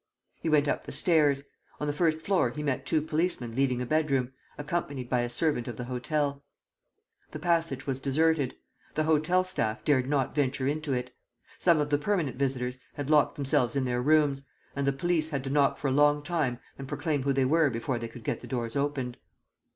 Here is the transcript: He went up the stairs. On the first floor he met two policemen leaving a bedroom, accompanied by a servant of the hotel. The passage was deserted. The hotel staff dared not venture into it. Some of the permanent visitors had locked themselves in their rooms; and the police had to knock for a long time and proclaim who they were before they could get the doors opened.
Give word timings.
He 0.41 0.49
went 0.49 0.67
up 0.67 0.85
the 0.87 0.91
stairs. 0.91 1.43
On 1.79 1.85
the 1.85 1.93
first 1.93 2.23
floor 2.25 2.49
he 2.49 2.63
met 2.63 2.87
two 2.87 3.03
policemen 3.03 3.55
leaving 3.55 3.83
a 3.83 3.85
bedroom, 3.85 4.31
accompanied 4.57 5.09
by 5.11 5.19
a 5.19 5.29
servant 5.29 5.67
of 5.67 5.77
the 5.77 5.83
hotel. 5.83 6.43
The 7.29 7.37
passage 7.37 7.85
was 7.85 7.99
deserted. 7.99 8.55
The 8.95 9.03
hotel 9.03 9.43
staff 9.43 9.85
dared 9.85 10.09
not 10.09 10.33
venture 10.33 10.65
into 10.67 10.91
it. 10.93 11.15
Some 11.59 11.79
of 11.79 11.91
the 11.91 11.99
permanent 11.99 12.37
visitors 12.37 12.79
had 12.95 13.11
locked 13.11 13.35
themselves 13.35 13.75
in 13.75 13.85
their 13.85 14.01
rooms; 14.01 14.41
and 14.75 14.87
the 14.87 14.91
police 14.91 15.29
had 15.29 15.43
to 15.43 15.51
knock 15.51 15.77
for 15.77 15.89
a 15.89 15.91
long 15.91 16.23
time 16.23 16.57
and 16.79 16.87
proclaim 16.87 17.21
who 17.21 17.31
they 17.31 17.45
were 17.45 17.69
before 17.69 17.99
they 17.99 18.07
could 18.07 18.23
get 18.23 18.39
the 18.39 18.47
doors 18.47 18.75
opened. 18.75 19.17